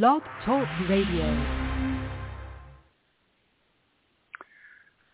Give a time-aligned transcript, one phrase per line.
[0.00, 1.26] Blog Talk Radio.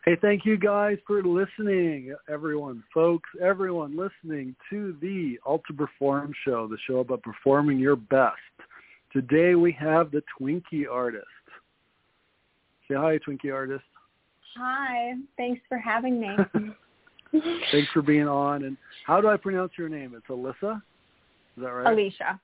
[0.05, 6.69] Hey, thank you guys for listening, everyone, folks, everyone listening to the Ultra Perform Show,
[6.69, 8.37] the show about performing your best.
[9.13, 11.27] Today we have the Twinkie Artist.
[12.87, 13.83] Say hi, Twinkie Artist.
[14.57, 16.37] Hi, thanks for having me.
[17.73, 18.63] thanks for being on.
[18.63, 20.15] And how do I pronounce your name?
[20.17, 20.77] It's Alyssa.
[21.57, 21.93] Is that right?
[21.93, 22.41] Alicia.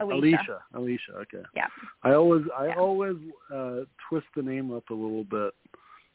[0.00, 0.36] Alicia.
[0.36, 0.58] Alicia.
[0.74, 1.12] Alicia.
[1.22, 1.42] Okay.
[1.54, 1.66] Yeah.
[2.02, 2.76] I always I Yeah.
[2.76, 3.16] always
[3.54, 5.54] uh, twist the name up a little bit.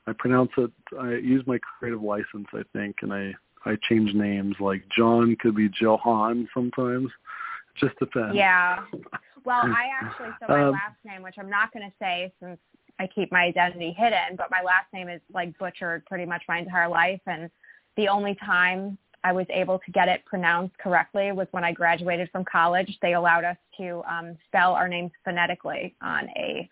[0.07, 0.71] I pronounce it.
[0.99, 3.33] I use my creative license, I think, and I
[3.65, 4.55] I change names.
[4.59, 7.07] Like John could be Johan sometimes.
[7.07, 8.35] It just depends.
[8.35, 8.85] Yeah.
[9.45, 12.57] Well, I actually so my Um, last name, which I'm not going to say since
[12.99, 16.59] I keep my identity hidden, but my last name is like butchered pretty much my
[16.59, 17.49] entire life, and
[17.97, 22.29] the only time I was able to get it pronounced correctly was when I graduated
[22.31, 22.97] from college.
[23.01, 26.69] They allowed us to um, spell our names phonetically on a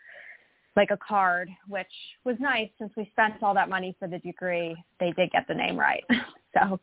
[0.78, 1.92] like a card, which
[2.24, 4.76] was nice since we spent all that money for the degree.
[5.00, 6.04] They did get the name right.
[6.54, 6.80] so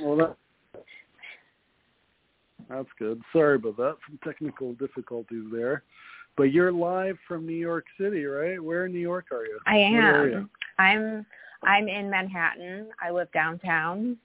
[0.00, 0.36] Well, that,
[2.68, 3.20] that's good.
[3.32, 3.96] Sorry about that.
[4.08, 5.82] Some technical difficulties there.
[6.36, 8.62] But you're live from New York City, right?
[8.62, 9.58] Where in New York are you?
[9.66, 10.50] I am.
[10.78, 11.26] I'm
[11.64, 12.88] I'm in Manhattan.
[13.00, 14.16] I live downtown.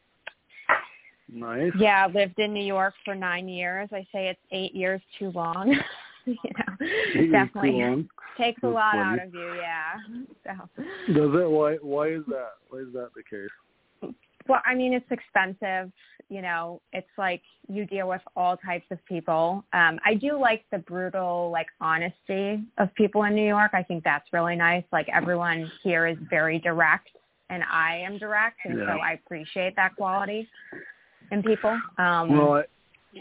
[1.31, 1.71] Nice.
[1.77, 3.89] Yeah, I lived in New York for nine years.
[3.91, 5.77] I say it's eight years too long.
[6.25, 9.19] you know, Eight definitely takes a lot funny.
[9.21, 9.53] out of you.
[9.55, 9.93] Yeah.
[10.43, 10.83] So,
[11.13, 11.49] Does it?
[11.49, 11.75] Why?
[11.81, 12.51] Why is that?
[12.69, 14.13] Why is that the case?
[14.47, 15.91] well, I mean, it's expensive.
[16.29, 19.65] You know, it's like you deal with all types of people.
[19.73, 23.71] Um, I do like the brutal, like honesty of people in New York.
[23.73, 24.83] I think that's really nice.
[24.93, 27.09] Like everyone here is very direct,
[27.49, 28.85] and I am direct, and Yeah.
[28.95, 30.47] so I appreciate that quality
[31.31, 31.79] in people.
[31.97, 32.63] Um, Well, I,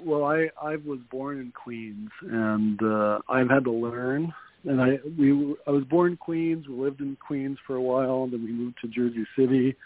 [0.05, 4.33] well, I I was born in Queens, and uh, I've had to learn.
[4.65, 6.67] And I we I was born in Queens.
[6.69, 9.77] We lived in Queens for a while, and then we moved to Jersey City.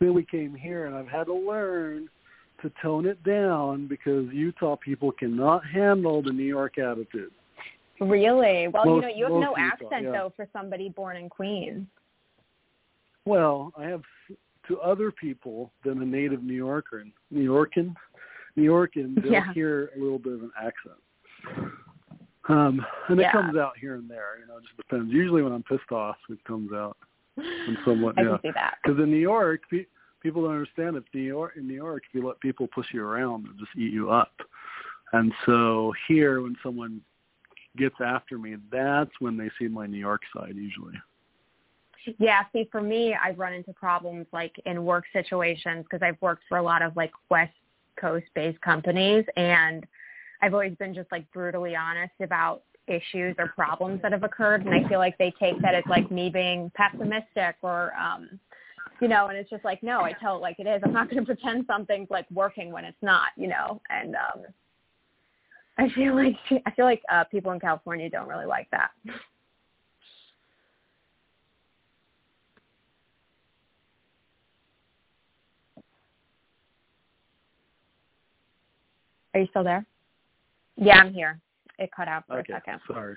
[0.00, 2.08] Then we came here, and I've had to learn
[2.62, 7.32] to tone it down because Utah people cannot handle the New York attitude.
[8.00, 8.68] Really?
[8.68, 10.12] Well, Most- you know, you have no Utah, accent yeah.
[10.12, 11.86] though for somebody born in Queens.
[13.24, 14.02] Well, I have
[14.72, 17.94] to other people than a native New Yorker, and New Yorkan,
[18.56, 19.52] New Yorkan, they'll Yeah.
[19.52, 21.72] hear a little bit of an accent.
[22.48, 23.32] Um, and it Yeah.
[23.32, 24.38] comes out here and there.
[24.40, 25.12] You know, it just depends.
[25.12, 26.96] Usually when I'm pissed off, it comes out.
[27.36, 28.28] And somewhat, I yeah.
[28.30, 28.78] can see that.
[28.82, 29.86] Because in New York, pe-
[30.20, 30.96] people don't understand.
[30.96, 33.76] If New York, in New York, if you let people push you around, they'll just
[33.76, 34.32] eat you up.
[35.12, 37.00] And so here, when someone
[37.76, 40.94] gets after me, that's when they see my New York side usually.
[42.18, 46.44] Yeah, see, for me, I've run into problems like in work situations because I've worked
[46.48, 47.52] for a lot of like West
[48.00, 49.86] Coast based companies and
[50.40, 54.74] I've always been just like brutally honest about issues or problems that have occurred and
[54.74, 58.40] I feel like they take that as like me being pessimistic or um
[59.00, 60.80] you know, and it's just like, no, I tell it like it is.
[60.84, 64.42] I'm not going to pretend something's like working when it's not, you know, and um
[65.78, 66.36] I feel like
[66.66, 68.90] I feel like uh people in California don't really like that.
[79.34, 79.84] Are you still there?
[80.76, 81.40] Yeah, I'm here.
[81.78, 82.80] It cut out for Okay, a second.
[82.86, 83.16] sorry.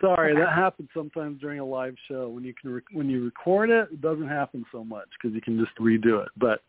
[0.00, 0.40] Sorry, Okay.
[0.40, 2.28] that happens sometimes during a live show.
[2.28, 5.42] When you can rec- when you record it, it doesn't happen so much because you
[5.42, 6.30] can just redo it.
[6.38, 6.62] But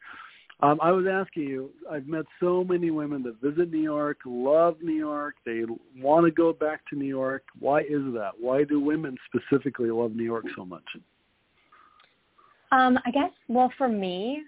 [0.59, 4.81] um, I was asking you, I've met so many women that visit New York, love
[4.81, 5.63] New York, they
[5.97, 7.43] want to go back to New York.
[7.59, 8.31] Why is that?
[8.39, 10.83] Why do women specifically love New York so much?
[12.71, 14.43] Um, I guess, well, for me,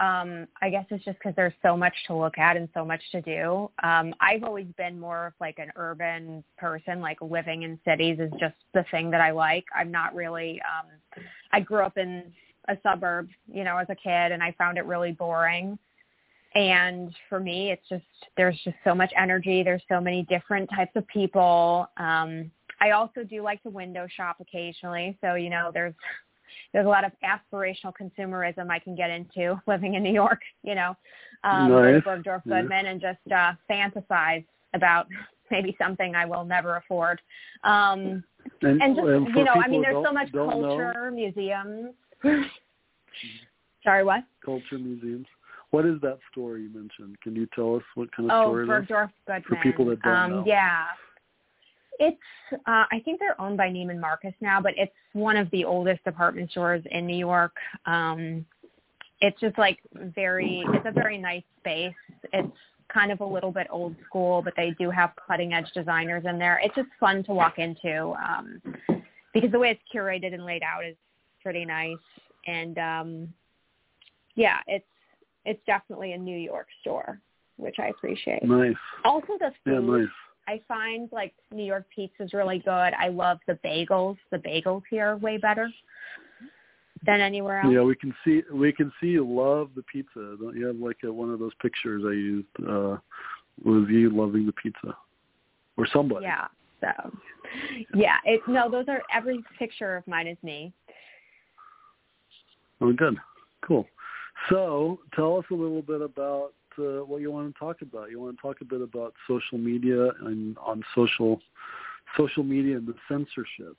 [0.00, 3.02] um, I guess it's just because there's so much to look at and so much
[3.12, 3.70] to do.
[3.82, 8.30] Um, I've always been more of like an urban person, like living in cities is
[8.40, 9.64] just the thing that I like.
[9.76, 10.90] I'm not really, um,
[11.52, 12.32] I grew up in
[12.68, 15.78] a suburb, you know, as a kid and I found it really boring.
[16.54, 18.04] And for me, it's just,
[18.38, 19.62] there's just so much energy.
[19.62, 21.86] There's so many different types of people.
[21.98, 22.50] Um,
[22.80, 25.18] I also do like to window shop occasionally.
[25.20, 25.94] So, you know, there's,
[26.72, 30.74] there's a lot of aspirational consumerism I can get into living in New York, you
[30.74, 30.96] know,
[31.44, 32.02] um, Nice.
[32.02, 32.60] Bergdorf Yeah.
[32.60, 34.44] Goodman and just uh, fantasize
[34.74, 35.06] about
[35.50, 37.20] maybe something I will never afford.
[37.64, 38.22] Um,
[38.62, 41.94] and just, for you know, I mean, there's so much don't know, culture, museums.
[43.84, 44.24] Sorry, what?
[44.44, 45.26] culture museums.
[45.70, 47.20] What is that store you mentioned?
[47.22, 48.88] Can you tell us what kind of Oh, store it is?
[48.88, 49.58] Bergdorf Goodman.
[49.62, 50.44] people that don't um, know.
[50.46, 50.86] Yeah.
[52.00, 52.18] It's
[52.66, 56.02] uh I think they're owned by Neiman Marcus now, but it's one of the oldest
[56.02, 57.52] department stores in New York.
[57.86, 58.44] Um
[59.20, 61.94] it's just like very it's a very nice space.
[62.32, 62.56] It's
[62.92, 66.38] kind of a little bit old school, but they do have cutting edge designers in
[66.38, 66.60] there.
[66.62, 68.60] It's just fun to walk into um,
[69.32, 70.96] because the way it's curated and laid out is
[71.42, 71.96] pretty nice.
[72.46, 73.34] And um,
[74.34, 74.84] yeah, it's
[75.44, 77.20] it's definitely a New York store,
[77.56, 78.42] which I appreciate.
[78.42, 78.74] Nice.
[79.04, 79.72] Also, the food.
[79.72, 80.08] Yeah, nice.
[80.50, 82.70] I find like New York pizza is really good.
[82.98, 84.16] I love the bagels.
[84.32, 85.70] The bagels here are way better
[87.06, 87.72] than anywhere else.
[87.72, 90.36] Yeah, we can see we can see you love the pizza.
[90.40, 92.96] Don't you have like a, one of those pictures I used uh
[93.64, 94.96] was you loving the pizza
[95.76, 96.26] or somebody?
[96.26, 96.48] Yeah.
[96.80, 97.12] So
[97.94, 100.72] yeah, it no, those are every picture of mine is me.
[102.80, 103.16] Oh, good,
[103.66, 103.86] cool.
[104.48, 108.10] So tell us a little bit about uh, what you want to talk about.
[108.10, 111.40] You want to talk a bit about social media and on social
[112.16, 113.76] social media and the censorship.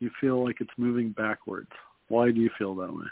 [0.00, 1.70] You feel like it's moving backwards.
[2.08, 3.04] Why do you feel that way?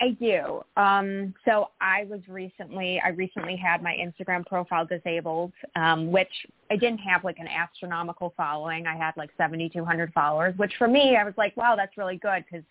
[0.00, 0.62] I do.
[0.76, 6.28] Um, so I was recently, I recently had my Instagram profile disabled, um, which
[6.70, 8.86] I didn't have like an astronomical following.
[8.86, 12.44] I had like 7,200 followers, which for me, I was like, wow, that's really good
[12.44, 12.64] because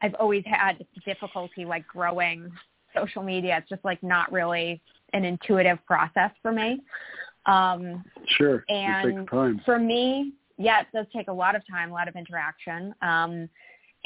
[0.00, 2.50] I've always had difficulty like growing
[2.94, 3.58] social media.
[3.58, 4.80] It's just like not really
[5.14, 6.80] an intuitive process for me.
[7.46, 8.64] Um, sure.
[8.68, 9.60] And it takes time.
[9.64, 12.94] for me, yeah, it does take a lot of time, a lot of interaction.
[13.02, 13.48] Um,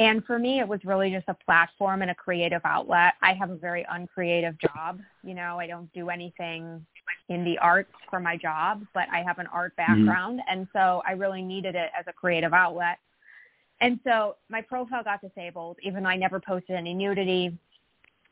[0.01, 3.15] and for me, it was really just a platform and a creative outlet.
[3.21, 5.01] I have a very uncreative job.
[5.25, 6.87] You know, I don't do anything
[7.29, 10.07] in the arts for my job, but I have an art Mm-hmm.
[10.07, 10.41] background.
[10.49, 12.99] And so I really needed it as a creative outlet.
[13.81, 17.57] And so my profile got disabled, even though I never posted any nudity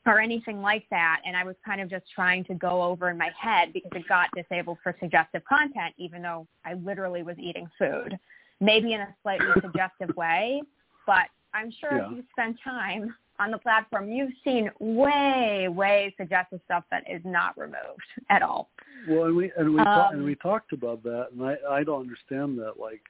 [0.06, 1.20] or anything like that.
[1.26, 4.08] And I was kind of just trying to go over in my head because it
[4.08, 8.18] got disabled for suggestive content, even though I literally was eating food,
[8.60, 10.62] maybe in a slightly suggestive way.
[11.06, 12.06] But I'm sure Yeah.
[12.06, 17.20] if you spend time on the platform, you've seen way, way suggestive stuff that is
[17.24, 18.70] not removed at all.
[19.08, 21.84] Well, and we and we ta- and Um, we talked about that, and I I
[21.84, 22.78] don't understand that.
[22.78, 23.02] Like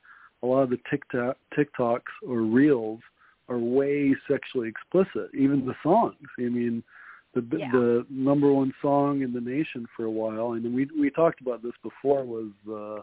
[0.42, 3.00] a lot of the TikTok TikToks or reels
[3.48, 5.30] are way sexually explicit.
[5.34, 6.16] Even the songs.
[6.38, 6.82] I mean,
[7.34, 7.70] the Yeah.
[7.70, 11.62] the number one song in the nation for a while, and we we talked about
[11.62, 12.24] this before.
[12.24, 13.02] Was uh,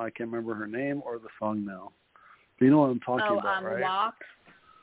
[0.00, 1.92] I can't remember her name or the song now.
[2.58, 3.82] But you know what I'm talking oh, about, um, right?
[3.82, 4.14] walk.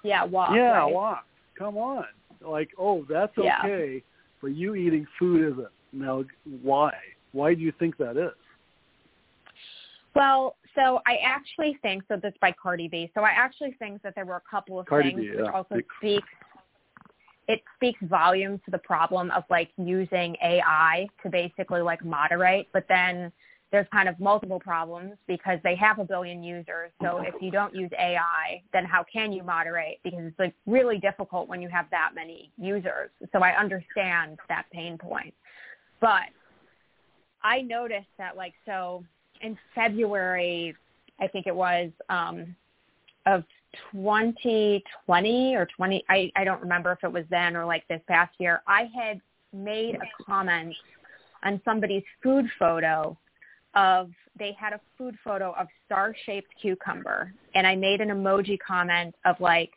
[0.04, 0.51] Yeah, walk.
[0.56, 0.92] yeah, right?
[0.92, 1.25] walk.
[1.57, 2.06] Come on.
[2.42, 3.60] Like, oh, that's Yeah.
[3.63, 4.04] okay,
[4.42, 5.72] but you eating food isn't.
[5.94, 6.24] Now,
[6.62, 6.94] why?
[7.33, 8.31] Why do you think that is?
[10.16, 12.18] Well, so I actually think so.
[12.18, 13.12] This by Cardi B.
[13.13, 15.77] So I actually think that there were a couple of Cardi things B, which also
[16.00, 16.27] speaks.
[17.47, 22.85] It speaks volumes to the problem of like using AI to basically like moderate, but
[22.88, 23.31] then
[23.71, 26.91] there's kind of multiple problems because they have a billion users.
[27.01, 30.00] So if you don't use AI, then how can you moderate?
[30.03, 33.09] Because it's like really difficult when you have that many users.
[33.31, 35.33] So I understand that pain point.
[36.01, 36.29] But
[37.44, 39.06] I noticed that like so
[39.42, 40.76] in February,
[41.20, 42.56] I think it was um,
[43.26, 43.44] of
[43.92, 46.04] 2020 or 20.
[46.10, 48.62] I I don't remember if it was then or like this past year.
[48.68, 49.22] I had
[49.54, 50.76] made a comment
[51.44, 53.18] on somebody's food photo
[53.76, 59.16] of they had a food photo of star-shaped cucumber, and I made an emoji comment
[59.26, 59.72] of like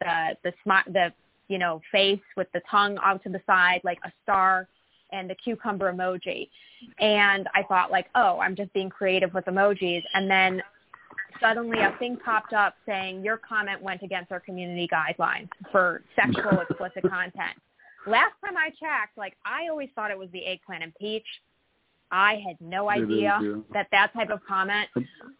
[0.00, 1.12] the the smi- the
[1.48, 4.68] you know face with the tongue out to the side, like a star
[5.14, 6.48] and the cucumber emoji.
[6.98, 10.02] And I thought like, oh, I'm just being creative with emojis.
[10.12, 10.62] And then
[11.40, 16.60] suddenly a thing popped up saying your comment went against our community guidelines for sexual
[16.68, 17.56] explicit content.
[18.06, 21.26] Last time I checked, like I always thought it was the eggplant and peach.
[22.10, 23.40] I had no idea
[23.72, 24.88] that that type of comment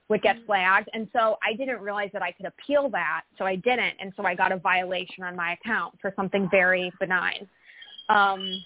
[0.08, 0.88] would get flagged.
[0.92, 3.22] And so I didn't realize that I could appeal that.
[3.38, 3.94] So I didn't.
[4.00, 7.46] And so I got a violation on my account for something very benign.
[8.08, 8.64] Um,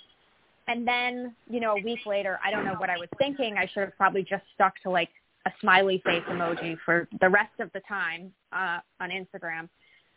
[0.69, 3.57] and then, you know, a week later, I don't know what I was thinking.
[3.59, 5.09] I should have probably just stuck to like
[5.47, 9.69] a smiley face emoji for the rest of the time uh, on Instagram.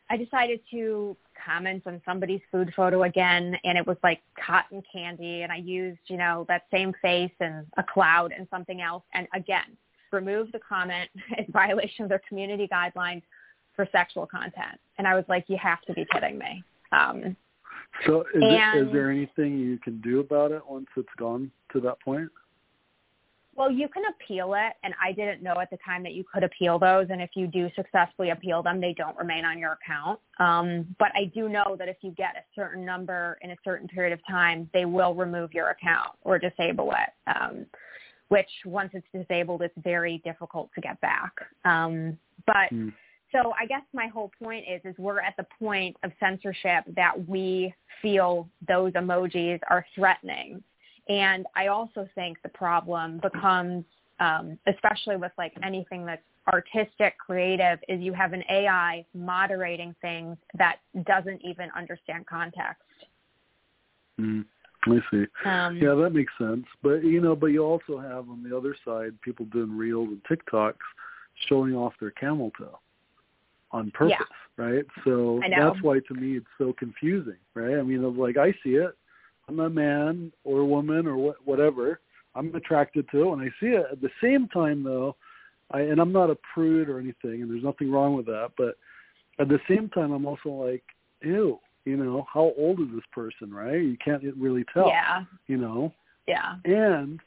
[0.10, 1.16] I decided to
[1.46, 6.02] comment on somebody's food photo again, and it was like cotton candy, and I used,
[6.08, 9.78] you know, that same face and a cloud and something else, and again,
[10.12, 13.24] remove the comment in violation of their community guidelines
[13.74, 14.80] for sexual content.
[14.98, 16.62] And I was like, you have to be kidding me.
[16.92, 17.38] Um,
[18.06, 21.80] So, is, it, is there anything you can do about it once it's gone to
[21.82, 22.30] that point?
[23.54, 26.44] Well, you can appeal it, and I didn't know at the time that you could
[26.44, 27.08] appeal those.
[27.10, 30.20] And if you do successfully appeal them, they don't remain on your account.
[30.40, 33.90] Um, but I do know that if you get a certain number in a certain
[33.90, 37.30] period of time, they will remove your account or disable it.
[37.36, 37.66] Um,
[38.30, 41.34] which once it's disabled, it's very difficult to get back.
[41.66, 42.18] Um,
[42.48, 42.90] but Hmm.
[43.32, 47.14] So I guess my whole point is, is we're at the point of censorship that
[47.28, 50.64] we feel those emojis are threatening
[51.08, 53.86] And I also think the problem becomes,
[54.20, 56.22] um, especially with like anything that's
[56.52, 62.84] artistic, creative, is you have an AI moderating things that doesn't even understand context.
[64.20, 64.46] Mm,
[64.86, 65.26] I see.
[65.46, 66.66] Um, yeah, that makes sense.
[66.84, 70.22] But you know, but you also have on the other side people doing reels and
[70.26, 70.76] TikToks
[71.48, 72.80] showing off their camel toe
[73.72, 74.16] on purpose,
[74.58, 74.64] Yeah.
[74.66, 74.86] right?
[75.04, 77.78] So that's why to me it's so confusing, right?
[77.78, 78.96] I mean, like I see it.
[79.48, 82.00] I'm a man or a woman or what, whatever.
[82.36, 83.86] I'm attracted to it when I see it.
[83.92, 85.16] At the same time, though,
[85.72, 88.52] I and I'm not a prude or anything, and there's nothing wrong with that.
[88.58, 88.76] But
[89.40, 90.84] at the same time, I'm also like,
[91.22, 93.82] ew, you know, how old is this person, right?
[93.82, 95.94] You can't really tell, yeah, you know.
[96.28, 97.20] yeah, And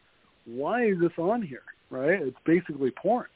[0.46, 2.22] why is this on here, right?
[2.22, 3.26] It's basically porn.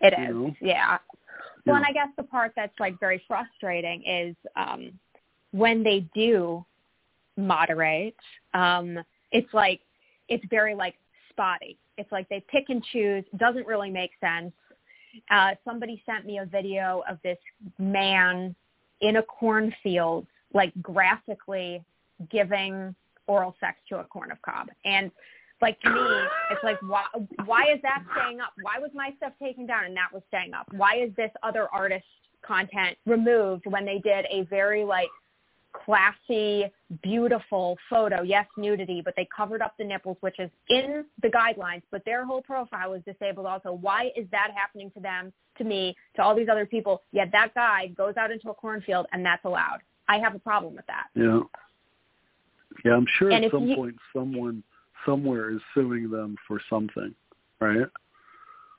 [0.00, 0.30] it You is.
[0.30, 0.56] know?
[0.60, 0.98] Yeah.
[1.68, 4.92] Well, and I guess the part that's like very frustrating is um,
[5.52, 6.64] when they do
[7.36, 8.16] moderate,
[8.54, 8.98] um,
[9.32, 9.80] it's like
[10.28, 10.94] it's very like
[11.30, 11.78] spotty.
[11.96, 13.24] It's like they pick and choose.
[13.36, 14.52] Doesn't really make sense.
[15.30, 17.38] Uh, somebody sent me a video of this
[17.78, 18.54] man
[19.00, 21.82] in a cornfield, like graphically
[22.30, 22.94] giving
[23.26, 25.10] oral sex to a corn of cob, and
[25.60, 26.00] like to me,
[26.50, 27.04] it's like why
[27.44, 28.52] why is that staying up?
[28.62, 30.66] Why was my stuff taken down and that was staying up?
[30.72, 32.04] Why is this other artist
[32.42, 35.08] content removed when they did a very like
[35.84, 36.64] classy,
[37.02, 38.22] beautiful photo.
[38.22, 42.24] Yes, nudity, but they covered up the nipples, which is in the guidelines, but their
[42.24, 43.72] whole profile was disabled also.
[43.72, 47.02] Why is that happening to them, to me, to all these other people?
[47.12, 49.78] Yet that guy goes out into a cornfield and that's allowed.
[50.08, 51.06] I have a problem with that.
[51.14, 51.40] Yeah.
[52.84, 54.62] Yeah, I'm sure And at some you- point someone
[55.04, 57.14] somewhere is suing them for something,
[57.60, 57.86] right?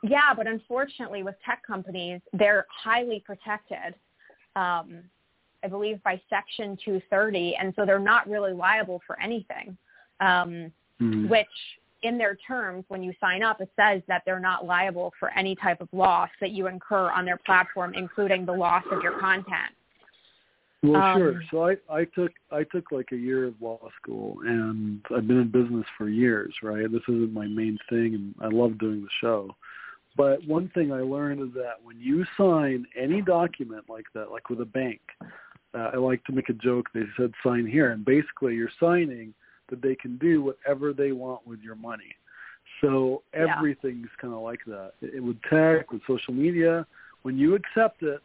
[0.03, 3.95] Yeah, but unfortunately with tech companies, they're highly protected.
[4.55, 5.03] Um,
[5.63, 9.77] I believe by Section 230, and so they're not really liable for anything.
[10.21, 11.29] Um, Mhm.
[11.29, 15.29] which in their terms, when you sign up, it says that they're not liable for
[15.31, 19.19] any type of loss that you incur on their platform, including the loss of your
[19.19, 19.73] content.
[20.81, 21.41] Well, Um, sure.
[21.51, 25.39] So I, I took I took like a year of law school, and I've been
[25.41, 26.53] in business for years.
[26.63, 29.55] Right, this isn't my main thing, and I love doing the show.
[30.15, 34.49] But one thing I learned is that when you sign any document like that, like
[34.49, 34.99] with a bank,
[35.73, 36.87] uh, I like to make a joke.
[36.93, 39.33] They said sign here, and basically you're signing
[39.69, 42.15] that they can do whatever they want with your money.
[42.81, 43.55] So Yeah.
[43.57, 44.93] everything's kind of like that.
[45.01, 46.87] It, it with tech, with social media,
[47.23, 48.21] when you accept it,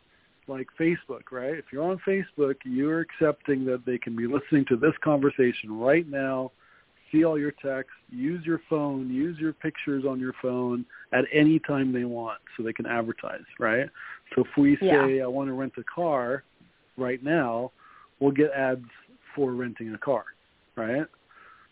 [0.46, 1.54] like Facebook, right?
[1.54, 6.08] If you're on Facebook, you're accepting that they can be listening to this conversation right
[6.08, 6.52] now,
[7.10, 11.58] see all your texts, use your phone, use your pictures on your phone at any
[11.60, 13.88] time they want so they can advertise, right?
[14.34, 16.44] So if we say I want to rent a car
[16.96, 17.72] right now,
[18.20, 18.84] we'll get ads
[19.34, 20.24] for renting a car,
[20.76, 21.06] right?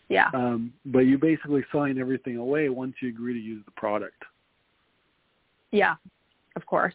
[0.09, 0.29] Yeah.
[0.33, 4.23] Um, but you basically sign everything away once you agree to use the product.
[5.71, 5.95] Yeah,
[6.55, 6.93] of course.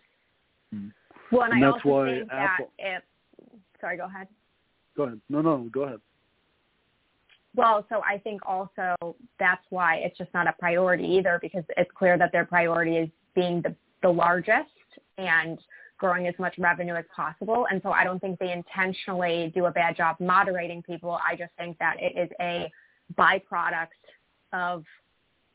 [0.75, 0.93] Mm.
[1.31, 3.03] Well, and, And I that's also why think Apple- that if,
[3.81, 4.29] sorry, go ahead.
[4.97, 5.21] Go ahead.
[5.29, 6.01] No, no, go ahead.
[7.55, 11.91] Well, so I think also that's why it's just not a priority either because it's
[11.97, 14.69] clear that their priority is being the, the largest
[15.17, 15.59] and
[15.99, 17.67] growing as much revenue as possible.
[17.71, 21.19] And so I don't think they intentionally do a bad job moderating people.
[21.29, 22.71] I just think that it is a
[23.19, 23.89] byproduct
[24.53, 24.85] of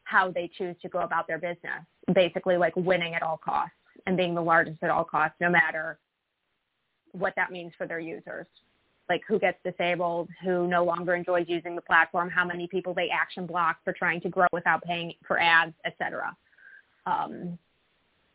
[0.03, 4.17] how they choose to go about their business, basically like winning at all costs and
[4.17, 5.97] being the largest at all costs, no matter
[7.11, 8.47] what that means for their users
[9.09, 13.09] like who gets disabled, who no longer enjoys using the platform, how many people they
[13.09, 16.35] action block for trying to grow without paying for ads, et cetera.
[17.05, 17.57] Um,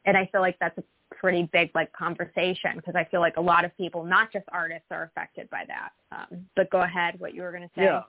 [0.04, 0.84] and I feel like that's a
[1.14, 4.86] pretty big like conversation because I feel like a lot of people, not just artists,
[4.90, 5.90] are affected by that.
[6.12, 7.84] Um, but go ahead, what you were going to say.
[7.84, 8.02] Yeah.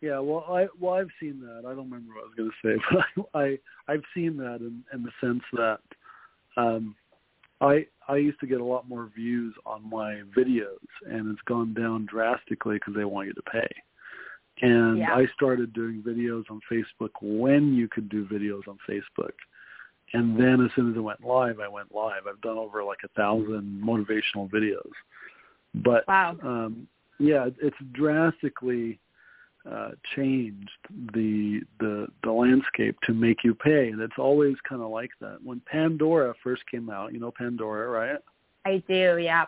[0.00, 1.60] Yeah, well, I well I've seen that.
[1.60, 2.84] I don't remember what I was going to say,
[3.16, 3.58] but I, I
[3.94, 5.78] I've seen that in in the sense that
[6.56, 6.94] um,
[7.60, 11.72] I I used to get a lot more views on my videos, and it's gone
[11.74, 13.68] down drastically because they want you to pay.
[14.62, 15.14] And Yeah.
[15.14, 19.32] I started doing videos on Facebook when you could do videos on Facebook.
[20.12, 22.26] And then as soon as it went live, I went live.
[22.28, 24.92] I've done over like a thousand motivational videos.
[25.74, 26.36] But Wow.
[26.42, 26.86] um,
[27.18, 29.00] yeah, it's drastically
[29.70, 30.70] uh, changed
[31.14, 35.38] the the the landscape to make you pay, and it's always kind of like that.
[35.42, 38.18] When Pandora first came out, you know Pandora, right?
[38.66, 39.46] I do, yeah.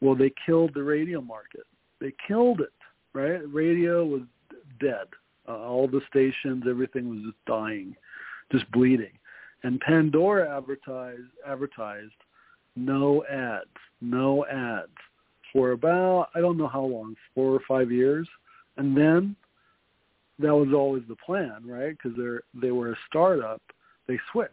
[0.00, 1.62] Well, they killed the radio market.
[2.00, 2.72] They killed it,
[3.14, 3.40] right?
[3.52, 4.22] Radio was
[4.80, 5.06] dead.
[5.48, 7.94] Uh, all the stations, everything was just dying,
[8.52, 9.12] just bleeding.
[9.62, 12.12] And Pandora advertised advertised
[12.76, 13.66] no ads,
[14.00, 14.88] no ads
[15.52, 18.28] for about I don't know how long, four or five years,
[18.76, 19.36] and then
[20.38, 21.96] that was always the plan, right?
[21.96, 23.62] Because they're they were a startup.
[24.06, 24.52] They switched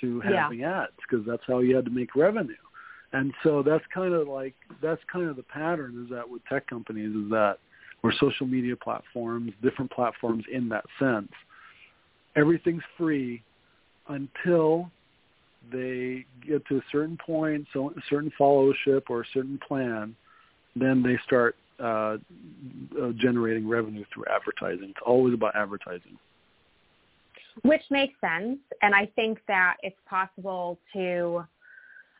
[0.00, 0.82] to having yeah.
[0.82, 2.54] ads because that's how you had to make revenue.
[3.12, 6.66] And so that's kind of like that's kind of the pattern is that with tech
[6.66, 7.56] companies is that
[8.02, 11.32] or social media platforms, different platforms in that sense,
[12.36, 13.42] everything's free
[14.08, 14.90] until
[15.72, 20.14] they get to a certain point, so a certain followership or a certain plan,
[20.76, 22.16] then they start uh,
[23.00, 24.90] uh, generating revenue through advertising.
[24.90, 26.18] It's always about advertising.
[27.62, 31.44] Which makes sense, and I think that it's possible to.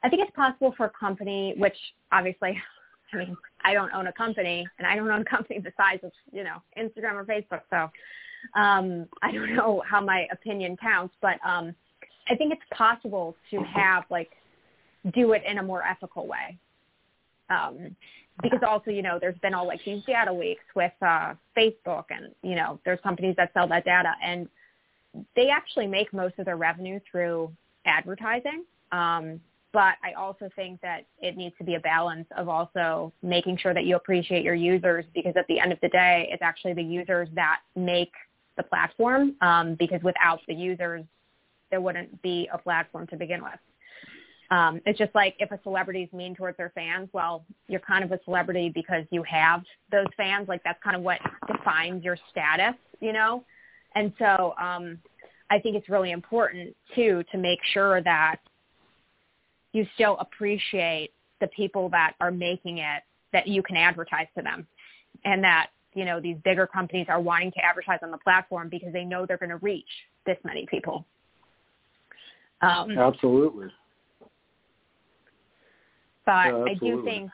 [0.02, 1.76] I think it's possible for a company, which
[2.12, 2.60] obviously,
[3.12, 5.98] I mean, I don't own a company, and I don't own a company the size
[6.02, 7.90] of you know Instagram or Facebook, so
[8.58, 11.74] um, I don't know how my opinion counts, but um,
[12.28, 14.30] I think it's possible to have like
[15.14, 16.58] do it in a more ethical way.
[17.50, 17.94] Um,
[18.42, 22.34] because also, you know, there's been all like these data leaks with uh, Facebook and,
[22.42, 24.48] you know, there's companies that sell that data and
[25.34, 27.50] they actually make most of their revenue through
[27.86, 28.64] advertising.
[28.92, 29.40] Um,
[29.72, 33.74] but I also think that it needs to be a balance of also making sure
[33.74, 36.82] that you appreciate your users because at the end of the day, it's actually the
[36.82, 38.12] users that make
[38.56, 41.04] the platform um, because without the users,
[41.70, 43.58] there wouldn't be a platform to begin with.
[44.50, 48.04] Um, it's just like if a celebrity is mean towards their fans, well, you're kind
[48.04, 50.48] of a celebrity because you have those fans.
[50.48, 53.44] Like that's kind of what defines your status, you know?
[53.94, 54.98] And so um,
[55.50, 58.36] I think it's really important too to make sure that
[59.72, 64.66] you still appreciate the people that are making it that you can advertise to them
[65.24, 68.92] and that you know these bigger companies are wanting to advertise on the platform because
[68.92, 69.84] they know they're going to reach
[70.24, 71.04] this many people
[72.62, 73.66] um, absolutely
[76.26, 77.30] but yeah, i do think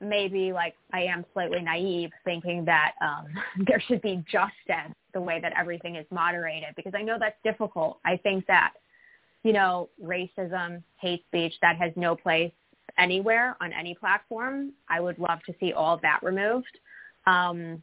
[0.00, 3.26] maybe like i am slightly naive thinking that um,
[3.66, 7.98] there should be justice the way that everything is moderated because i know that's difficult.
[8.04, 8.74] I think that
[9.42, 12.52] you know racism hate speech that has no place
[12.98, 14.72] anywhere on any platform.
[14.88, 16.78] I would love to see all of that removed.
[17.26, 17.82] Um,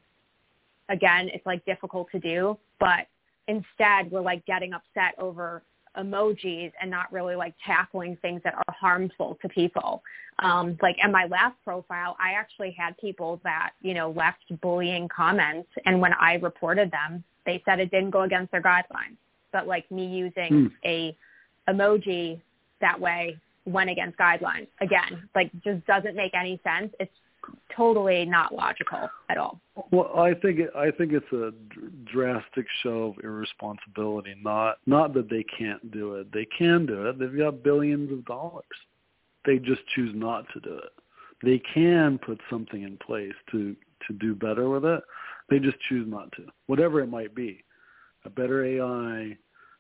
[0.90, 3.08] again, it's like difficult to do, but
[3.48, 5.64] instead we're like getting upset over
[5.98, 10.02] emojis and not really like tackling things that are harmful to people.
[10.40, 15.08] Um, like in my last profile, I actually had people that, you know, left bullying
[15.08, 19.18] comments and when I reported them, they said it didn't go against their guidelines.
[19.52, 20.72] But like me using mm.
[20.86, 21.16] a
[21.70, 22.40] emoji
[22.80, 24.68] that way went against guidelines.
[24.80, 26.94] Again, like just doesn't make any sense.
[27.00, 27.12] It's
[27.76, 29.60] totally not logical at all.
[29.92, 31.52] Well, I think it, I think it's a
[32.12, 34.36] drastic show of irresponsibility.
[34.42, 36.32] Not not that they can't do it.
[36.34, 37.20] They can do it.
[37.20, 38.64] They've got billions of dollars.
[39.46, 40.92] They just choose not to do it.
[41.44, 43.76] They can put something in place to
[44.08, 45.02] to do better with it.
[45.50, 46.46] They just choose not to.
[46.68, 47.64] Whatever it might be,
[48.26, 49.38] a better AI,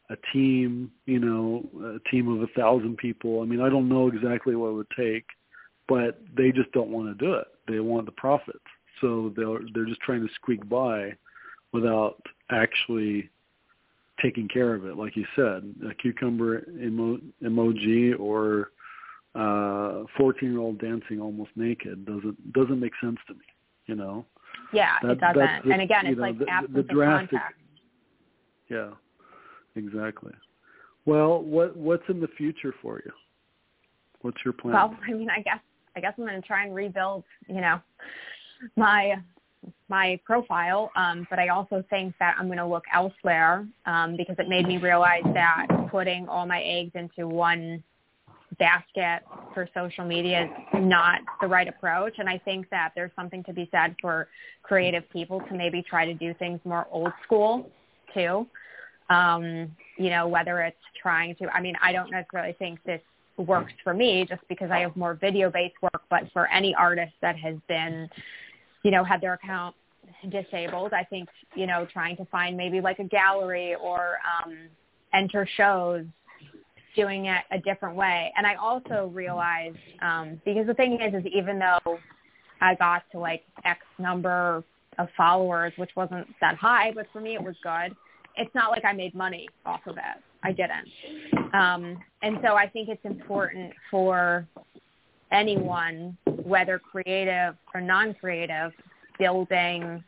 [0.09, 1.63] a team, you know,
[1.95, 3.41] a team of a thousand people.
[3.41, 5.25] I mean, I don't know exactly what it would take
[5.91, 7.47] but they just don't want to do it.
[7.67, 8.59] They want the profits,
[9.01, 11.11] so they're they're just trying to squeak by
[11.73, 13.29] without actually
[14.21, 14.95] taking care of it.
[14.95, 18.71] Like you said, a cucumber emo- emoji or
[19.33, 23.45] uh 14 year old dancing almost naked doesn't doesn't make sense to me
[23.85, 24.25] you know?
[24.73, 25.35] Yeah that, it doesn't.
[25.35, 27.59] the, and again it's know, like the, absence the drastic, of contact.
[28.69, 28.89] Yeah
[29.75, 30.33] exactly.
[31.05, 33.11] Well what what's in the future for you?
[34.21, 34.73] What's your plan?
[34.73, 35.59] Well i mean i guess
[35.95, 37.79] I guess I'm going to try and rebuild, you know,
[38.75, 39.15] my
[39.89, 40.91] my profile.
[40.95, 44.67] Um, but I also think that I'm going to look elsewhere um, because it made
[44.67, 47.83] me realize that putting all my eggs into one
[48.57, 49.23] basket
[49.53, 50.49] for social media is
[50.81, 52.15] not the right approach.
[52.17, 54.27] And I think that there's something to be said for
[54.63, 57.69] creative people to maybe try to do things more old school
[58.13, 58.47] too.
[59.09, 63.01] Um, you know, whether it's trying to, I mean, I don't necessarily think this
[63.37, 67.37] works for me just because I have more video-based work, but for any artist that
[67.37, 68.09] has been,
[68.83, 69.75] you know, had their account
[70.29, 74.57] disabled, I think, you know, trying to find maybe like a gallery or um,
[75.13, 76.05] enter shows
[76.95, 78.33] doing it a different way.
[78.35, 81.97] And I also realized, um, because the thing is, is even though
[82.59, 84.63] I got to like X number
[84.97, 87.95] of followers, which wasn't that high, but for me it was good,
[88.35, 90.23] it's not like I made money off of it.
[90.43, 91.53] I didn't.
[91.53, 94.47] Um, and so I think it's important for
[95.31, 98.71] anyone, whether creative or non-creative,
[99.19, 100.03] building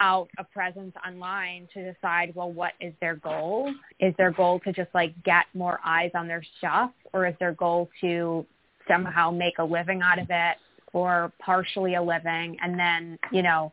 [0.00, 3.72] out a presence online to decide, well, what is their goal?
[3.98, 7.52] Is their goal to just like get more eyes on their stuff or is their
[7.52, 8.46] goal to
[8.86, 10.56] somehow make a living out of it
[10.92, 13.72] or partially a living and then, you know,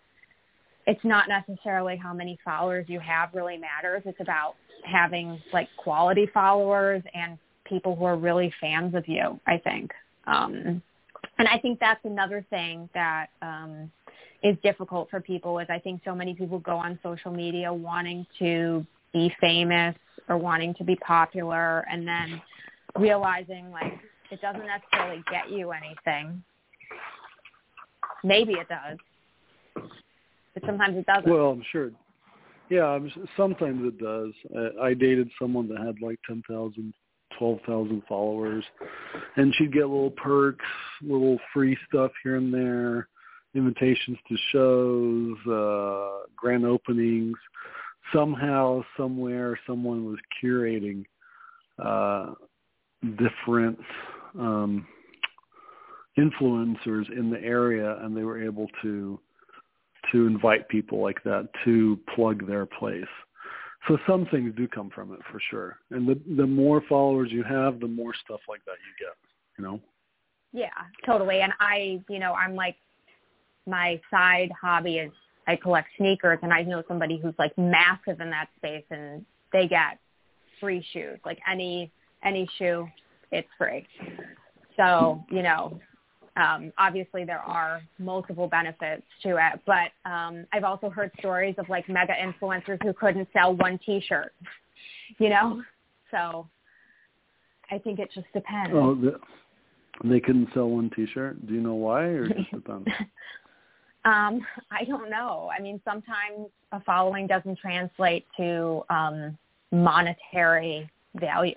[0.88, 4.04] it's not necessarily how many followers you have really matters.
[4.06, 9.58] It's about having like quality followers and people who are really fans of you, I
[9.58, 9.92] think.
[10.28, 10.82] Um,
[11.38, 13.92] and I think that's another thing that um,
[14.44, 18.26] is difficult for people is I think so many people go on social media wanting
[18.40, 19.96] to be famous
[20.30, 22.42] or wanting to be popular and then
[22.98, 23.94] realizing like
[24.32, 26.44] it doesn't necessarily get you anything.
[28.24, 28.98] Maybe it does,
[30.56, 31.30] but sometimes it doesn't.
[31.30, 31.92] Well, I'm sure.
[32.70, 34.32] Yeah, I'm, sometimes it does.
[34.82, 36.94] I, I dated someone that had like ten thousand,
[37.38, 38.64] twelve thousand followers,
[39.36, 40.66] and she'd get little perks,
[41.04, 43.08] little free stuff here and there,
[43.54, 47.38] invitations to shows, uh, grand openings.
[48.14, 51.06] Somehow, somewhere, someone was curating
[51.84, 52.34] uh,
[53.18, 53.80] different
[54.40, 54.88] um,
[56.18, 59.20] influencers in the area, and they were able to
[60.16, 63.04] to invite people like that to plug their place.
[63.88, 65.78] So some things do come from it for sure.
[65.92, 69.16] And the the more followers you have, the more stuff like that you get,
[69.58, 69.80] you know.
[70.54, 70.70] Yeah,
[71.06, 71.42] totally.
[71.42, 72.78] And I, you know, I'm like
[73.68, 75.12] my side hobby is
[75.48, 79.68] I collect sneakers and I know somebody who's like massive in that space and they
[79.68, 80.00] get
[80.60, 81.20] free shoes.
[81.26, 81.92] Like any
[82.24, 82.88] any shoe,
[83.32, 83.86] it's free.
[84.78, 85.80] So, you know,
[86.38, 91.70] um, obviously there are multiple benefits to it, but um, I've also heard stories of
[91.70, 94.34] like mega influencers who couldn't sell one T-shirt,
[95.18, 95.64] you know.
[96.12, 96.48] So
[97.72, 98.72] I think it just depends.
[98.74, 99.20] Oh, the,
[100.04, 101.48] they couldn't sell one T-shirt.
[101.48, 102.88] Do you know why, or just depends?
[104.04, 105.50] um, I don't know.
[105.58, 109.38] I mean, sometimes a following doesn't translate to um,
[109.72, 111.54] monetary value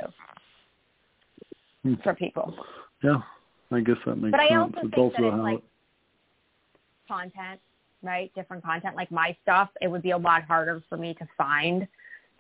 [1.83, 1.95] hmm.
[2.05, 2.55] for people.
[3.03, 3.21] Yeah,
[3.71, 4.51] I guess that makes but sense.
[4.51, 5.63] I also it's think also that it's like
[7.07, 7.61] content,
[8.03, 8.33] right?
[8.35, 8.97] Different content.
[8.97, 11.87] Like my stuff, it would be a lot harder for me to find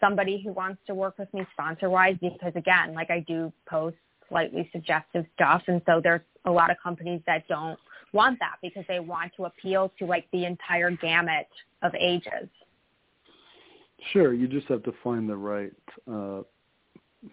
[0.00, 3.96] somebody who wants to work with me sponsor wise because again, like I do post
[4.28, 7.78] slightly suggestive stuff and so there's a lot of companies that don't
[8.12, 11.48] want that because they want to appeal to like the entire gamut
[11.82, 12.48] of ages.
[14.12, 15.72] Sure, you just have to find the right
[16.10, 16.42] uh,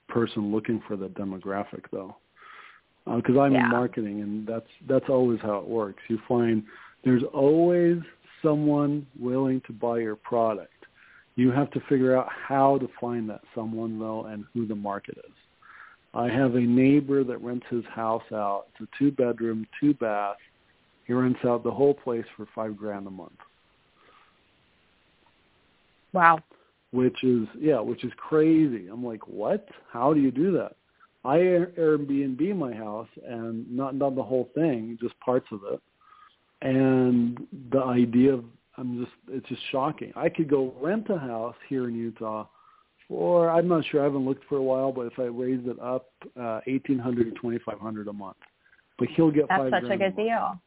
[0.07, 2.15] person looking for the demographic though
[3.05, 3.65] because uh, I'm yeah.
[3.65, 6.01] in marketing, and that's that's always how it works.
[6.07, 6.63] You find
[7.03, 7.97] there's always
[8.43, 10.71] someone willing to buy your product.
[11.35, 15.17] You have to figure out how to find that someone though, and who the market
[15.17, 15.33] is.
[16.13, 18.67] I have a neighbor that rents his house out.
[18.79, 20.37] It's a two bedroom, two bath.
[21.05, 23.33] He rents out the whole place for five grand a month.
[26.13, 26.39] Wow.
[26.91, 28.87] Which is yeah, which is crazy.
[28.87, 29.67] I'm like, what?
[29.91, 30.77] How do you do that?
[31.25, 35.81] I Airbnb my house and not not the whole thing, just parts of it.
[36.61, 38.45] And the idea of
[38.77, 40.13] I'm just it's just shocking.
[40.15, 42.45] I could go rent a house here in Utah
[43.07, 45.79] for I'm not sure, I haven't looked for a while, but if I raise it
[45.79, 46.09] up
[46.39, 48.37] uh eighteen hundred to twenty five hundred a month.
[48.97, 50.59] But he'll get That's five such a good a deal.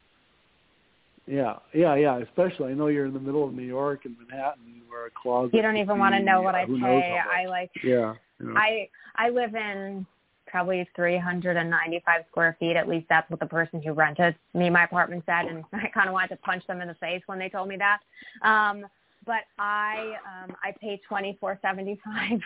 [1.26, 2.18] Yeah, yeah, yeah.
[2.18, 5.54] Especially, I know you're in the middle of New York and Manhattan, where a closet.
[5.54, 7.18] You don't even want to know what I pay.
[7.30, 7.70] I like.
[7.84, 8.14] Yeah.
[8.40, 8.54] You know.
[8.56, 10.06] I I live in
[10.48, 12.76] probably 395 square feet.
[12.76, 16.08] At least that's what the person who rented me my apartment said, and I kind
[16.08, 18.00] of wanted to punch them in the face when they told me that.
[18.42, 18.86] Um,
[19.26, 22.40] but I um, I pay 24.75.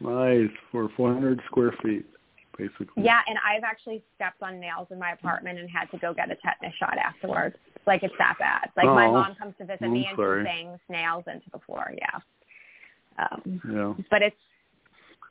[0.00, 2.06] Nice for 400 square feet,
[2.56, 3.02] basically.
[3.02, 6.30] Yeah, and I've actually stepped on nails in my apartment and had to go get
[6.30, 7.56] a tetanus shot afterwards.
[7.86, 8.70] Like it's that bad.
[8.76, 10.42] Like oh, my mom comes to visit I'm me and sorry.
[10.42, 11.92] she bangs nails into the floor.
[11.96, 12.20] Yeah.
[13.18, 14.04] Um, yeah.
[14.10, 14.36] But it's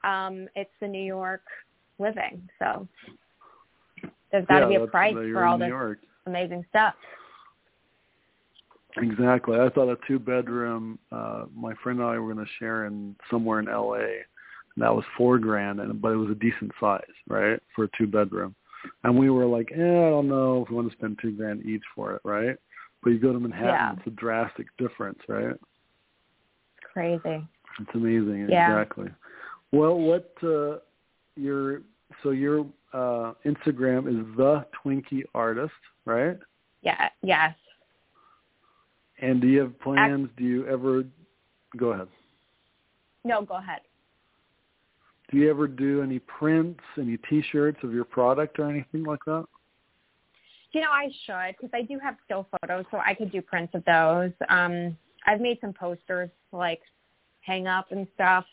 [0.03, 1.43] um, it's the New York
[1.97, 2.47] living.
[2.59, 2.87] So
[4.31, 5.99] there's got to yeah, be a price for all this York.
[6.25, 6.93] amazing stuff.
[8.97, 9.59] Exactly.
[9.59, 10.99] I thought a two bedroom.
[11.11, 13.99] Uh, my friend and I were going to share in somewhere in L.A.
[13.99, 17.89] And that was four grand, and but it was a decent size, right, for a
[17.97, 18.55] two bedroom.
[19.03, 21.65] And we were like, eh, I don't know if we want to spend two grand
[21.65, 22.55] each for it, right?
[23.03, 23.93] But you go to Manhattan, yeah.
[23.97, 25.55] it's a drastic difference, right?
[26.93, 27.45] Crazy.
[27.79, 28.47] It's amazing.
[28.49, 28.71] Yeah.
[28.71, 29.09] Exactly.
[29.71, 30.77] Well, what uh,
[31.35, 31.81] your
[32.23, 35.71] so your uh, Instagram is the Twinkie Artist,
[36.05, 36.37] right?
[36.81, 37.09] Yeah.
[37.21, 37.55] Yes.
[39.21, 40.29] And do you have plans?
[40.37, 41.03] do you ever
[41.77, 42.07] go ahead?
[43.23, 43.81] No, go ahead.
[45.29, 49.45] Do you ever do any prints, any T-shirts of your product or anything like that?
[50.71, 53.73] You know, I should because I do have still photos, so I could do prints
[53.75, 54.31] of those.
[54.49, 56.81] Um, I've made some posters, like
[57.41, 58.45] hang up and stuff.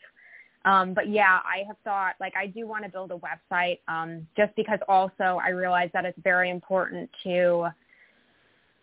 [0.67, 4.27] Um, but yeah, I have thought like I do want to build a website um,
[4.37, 7.69] just because also I realize that it's very important to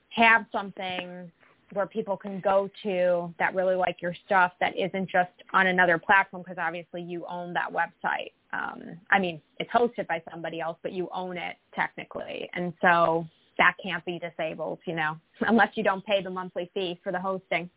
[0.10, 1.30] have something
[1.74, 5.98] where people can go to that really like your stuff that isn't just on another
[5.98, 8.32] platform because obviously you own that website.
[8.54, 12.50] Um, I mean, it's hosted by somebody else, but you own it technically.
[12.54, 13.26] And so
[13.58, 17.20] that can't be disabled, you know, unless you don't pay the monthly fee for the
[17.20, 17.70] hosting.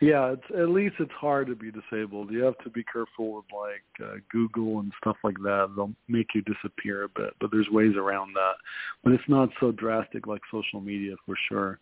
[0.00, 2.30] Yeah, it's at least it's hard to be disabled.
[2.30, 5.72] You have to be careful with like uh, Google and stuff like that.
[5.74, 8.54] They'll make you disappear a bit, but there's ways around that.
[9.02, 11.78] But it's not so drastic like social media for sure.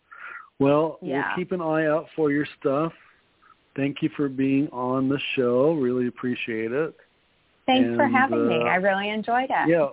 [0.61, 1.29] Well, yeah.
[1.29, 2.93] we'll keep an eye out for your stuff.
[3.75, 5.73] Thank you for being on the show.
[5.73, 6.95] Really appreciate it.
[7.67, 8.63] Thanks and, for having uh, me.
[8.63, 9.69] I really enjoyed it.
[9.69, 9.89] Yeah.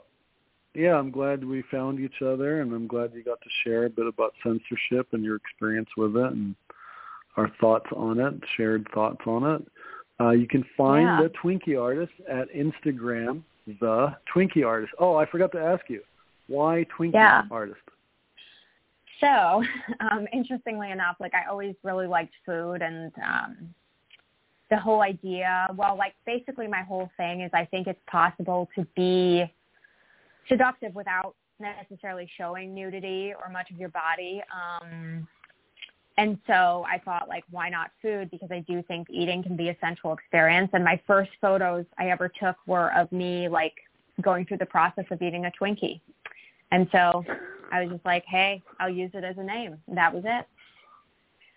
[0.73, 3.89] Yeah, I'm glad we found each other and I'm glad you got to share a
[3.89, 6.55] bit about censorship and your experience with it and
[7.37, 9.67] our thoughts on it, shared thoughts on it.
[10.19, 11.21] Uh, you can find Yeah.
[11.23, 13.43] the Twinkie Artist at Instagram,
[13.79, 14.93] the Twinkie Artist.
[14.99, 16.03] Oh, I forgot to ask you,
[16.47, 17.43] why Twinkie Yeah.
[17.49, 17.81] Artist?
[19.19, 19.63] So,
[19.99, 23.73] um, interestingly enough, like I always really liked food and um,
[24.69, 25.67] the whole idea.
[25.75, 29.51] Well, like basically my whole thing is I think it's possible to be
[30.47, 34.41] seductive without necessarily showing nudity or much of your body.
[34.51, 35.27] Um,
[36.21, 38.29] and so I thought, like, why not food?
[38.29, 40.69] Because I do think eating can be a sensual experience.
[40.73, 43.73] And my first photos I ever took were of me, like,
[44.21, 45.99] going through the process of eating a Twinkie.
[46.71, 47.25] And so
[47.71, 49.77] I was just like, hey, I'll use it as a name.
[49.87, 50.45] And that was it.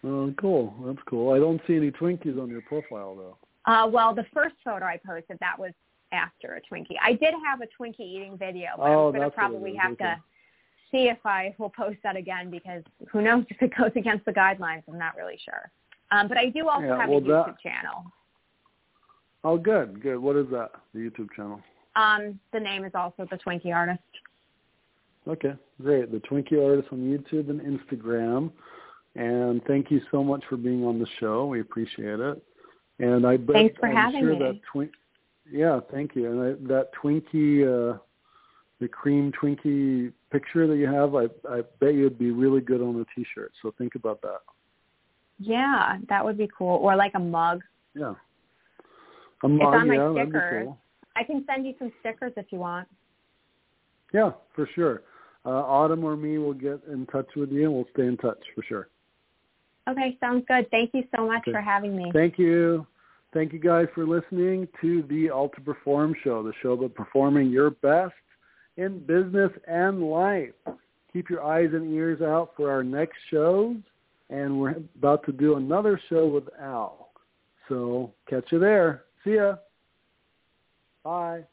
[0.03, 0.73] Oh, cool.
[0.87, 1.35] That's cool.
[1.35, 3.37] I don't see any Twinkies on your profile though.
[3.71, 5.73] Uh, well, the first photo I posted, that was
[6.13, 6.97] after a Twinkie.
[7.03, 9.51] I did have a Twinkie eating video, but Oh, I'm going to that's what it
[9.51, 10.05] probably have Okay.
[10.05, 10.23] to
[10.95, 14.33] see if I will post that again because who knows if it goes against the
[14.33, 14.83] guidelines.
[14.89, 15.71] I'm not really sure.
[16.11, 18.05] Um, but I do also Yeah, have well, a YouTube that- channel.
[19.43, 20.19] Oh, good, good.
[20.19, 20.71] What is that?
[20.95, 21.61] The YouTube channel.
[21.97, 24.01] Um, the name is also the Twinkie Artist.
[25.29, 26.11] Okay, great.
[26.13, 28.51] The Twinkie Artist on YouTube and Instagram.
[29.17, 31.47] And thank you so much for being on the show.
[31.47, 32.43] We appreciate it.
[32.99, 34.39] And I bet Thanks for I'm having sure me.
[34.39, 34.91] that twin
[35.51, 36.31] Yeah, thank you.
[36.31, 37.99] And I, that Twinkie, uh,
[38.81, 43.01] the cream Twinkie picture that you have, I I bet you'd be really good on
[43.01, 43.53] a T-shirt.
[43.63, 44.41] So think about that.
[45.39, 46.77] Yeah, that would be cool.
[46.77, 47.63] Or like a mug.
[47.95, 48.15] Yeah.
[49.45, 50.65] A mug, on my yeah, that'd be stickers.
[50.65, 50.79] cool.
[51.17, 52.89] I can send you some stickers if you want.
[54.13, 55.03] Yeah, for sure.
[55.47, 58.43] Uh, Autumn or me will get in touch with you, and we'll stay in touch
[58.55, 58.89] for sure.
[59.89, 60.69] Okay, sounds good.
[60.71, 61.53] Thank you so much Okay.
[61.53, 62.11] for having me.
[62.13, 62.87] Thank you.
[63.35, 67.71] Thank you guys for listening to the Alta Perform Show, the show about performing your
[67.71, 68.15] best
[68.77, 70.53] in business and life.
[71.13, 73.77] Keep your eyes and ears out for our next shows,
[74.31, 77.11] and we're about to do another show with Al.
[77.69, 79.05] So catch you there.
[79.23, 79.57] See ya.
[81.03, 81.45] Bye.